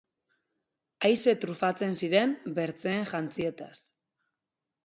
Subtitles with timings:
[1.09, 3.79] Aise trufatzen ziren bertzeen jantzietaz.